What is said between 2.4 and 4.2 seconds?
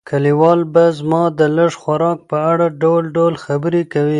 اړه ډول ډول خبرې کوي.